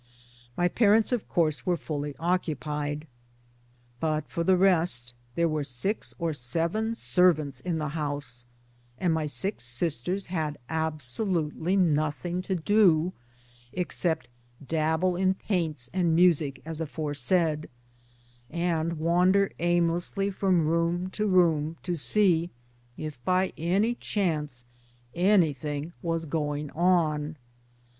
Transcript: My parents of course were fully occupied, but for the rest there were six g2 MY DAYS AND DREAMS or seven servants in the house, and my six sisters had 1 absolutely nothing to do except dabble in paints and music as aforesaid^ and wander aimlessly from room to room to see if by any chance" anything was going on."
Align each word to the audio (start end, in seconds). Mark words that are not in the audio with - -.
My 0.57 0.67
parents 0.67 1.11
of 1.11 1.29
course 1.29 1.63
were 1.63 1.77
fully 1.77 2.15
occupied, 2.17 3.05
but 3.99 4.27
for 4.27 4.43
the 4.43 4.57
rest 4.57 5.13
there 5.35 5.47
were 5.47 5.63
six 5.63 6.15
g2 6.15 6.15
MY 6.15 6.15
DAYS 6.15 6.15
AND 6.15 6.23
DREAMS 6.23 6.29
or 6.31 6.33
seven 6.41 6.95
servants 6.95 7.61
in 7.61 7.77
the 7.77 7.89
house, 7.89 8.47
and 8.97 9.13
my 9.13 9.27
six 9.27 9.63
sisters 9.63 10.25
had 10.25 10.53
1 10.53 10.57
absolutely 10.69 11.75
nothing 11.75 12.41
to 12.41 12.55
do 12.55 13.13
except 13.73 14.27
dabble 14.67 15.15
in 15.15 15.35
paints 15.35 15.87
and 15.93 16.15
music 16.15 16.63
as 16.65 16.79
aforesaid^ 16.81 17.65
and 18.49 18.93
wander 18.97 19.51
aimlessly 19.59 20.31
from 20.31 20.65
room 20.65 21.11
to 21.11 21.27
room 21.27 21.77
to 21.83 21.93
see 21.95 22.49
if 22.97 23.23
by 23.23 23.53
any 23.55 23.93
chance" 23.93 24.65
anything 25.13 25.93
was 26.01 26.25
going 26.25 26.71
on." 26.71 27.37